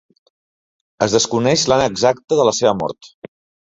[1.07, 3.17] Es desconeix l'any exacte de la seva mort.